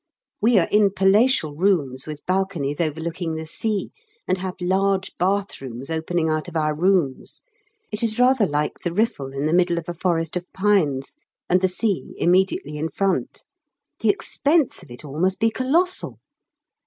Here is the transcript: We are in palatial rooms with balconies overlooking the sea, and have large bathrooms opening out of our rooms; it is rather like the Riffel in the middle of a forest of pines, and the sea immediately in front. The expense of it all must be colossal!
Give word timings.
We 0.41 0.57
are 0.57 0.67
in 0.71 0.89
palatial 0.95 1.53
rooms 1.55 2.07
with 2.07 2.25
balconies 2.25 2.81
overlooking 2.81 3.35
the 3.35 3.45
sea, 3.45 3.91
and 4.27 4.39
have 4.39 4.55
large 4.59 5.15
bathrooms 5.19 5.91
opening 5.91 6.27
out 6.27 6.47
of 6.47 6.55
our 6.57 6.75
rooms; 6.75 7.43
it 7.91 8.01
is 8.01 8.17
rather 8.17 8.47
like 8.47 8.79
the 8.83 8.91
Riffel 8.91 9.31
in 9.31 9.45
the 9.45 9.53
middle 9.53 9.77
of 9.77 9.87
a 9.87 9.93
forest 9.93 10.35
of 10.35 10.51
pines, 10.53 11.17
and 11.47 11.61
the 11.61 11.67
sea 11.67 12.15
immediately 12.17 12.77
in 12.77 12.89
front. 12.89 13.43
The 13.99 14.09
expense 14.09 14.81
of 14.81 14.89
it 14.89 15.05
all 15.05 15.19
must 15.21 15.39
be 15.39 15.51
colossal! 15.51 16.17